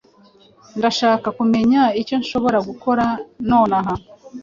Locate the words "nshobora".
2.21-2.59